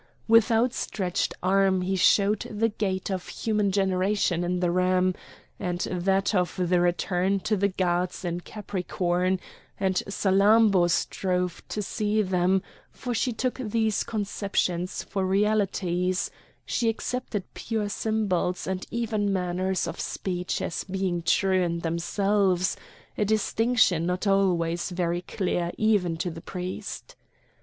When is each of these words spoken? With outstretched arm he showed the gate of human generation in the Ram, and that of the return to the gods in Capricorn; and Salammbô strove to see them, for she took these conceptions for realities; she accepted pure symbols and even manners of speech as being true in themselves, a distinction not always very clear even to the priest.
With 0.27 0.49
outstretched 0.49 1.35
arm 1.43 1.81
he 1.83 1.95
showed 1.95 2.39
the 2.49 2.69
gate 2.69 3.11
of 3.11 3.27
human 3.27 3.71
generation 3.71 4.43
in 4.43 4.59
the 4.59 4.71
Ram, 4.71 5.13
and 5.59 5.79
that 5.91 6.33
of 6.33 6.55
the 6.57 6.79
return 6.81 7.39
to 7.41 7.55
the 7.55 7.67
gods 7.67 8.25
in 8.25 8.41
Capricorn; 8.41 9.39
and 9.79 9.97
Salammbô 10.09 10.89
strove 10.89 11.61
to 11.67 11.83
see 11.83 12.23
them, 12.23 12.63
for 12.89 13.13
she 13.13 13.31
took 13.31 13.59
these 13.59 14.03
conceptions 14.03 15.03
for 15.03 15.23
realities; 15.23 16.31
she 16.65 16.89
accepted 16.89 17.43
pure 17.53 17.87
symbols 17.87 18.65
and 18.65 18.87
even 18.89 19.31
manners 19.31 19.85
of 19.87 19.99
speech 19.99 20.63
as 20.63 20.83
being 20.83 21.21
true 21.21 21.61
in 21.61 21.81
themselves, 21.81 22.75
a 23.19 23.23
distinction 23.23 24.07
not 24.07 24.25
always 24.25 24.89
very 24.89 25.21
clear 25.21 25.71
even 25.77 26.17
to 26.17 26.31
the 26.31 26.41
priest. 26.41 27.15